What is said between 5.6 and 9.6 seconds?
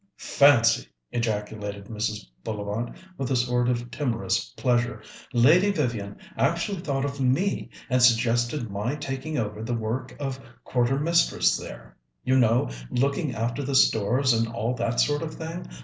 Vivian actually thought of me, and suggested my taking